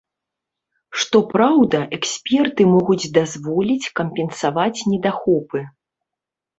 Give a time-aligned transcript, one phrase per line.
[1.01, 5.59] Што праўда, эксперты могуць дазволіць кампенсаваць недахопы.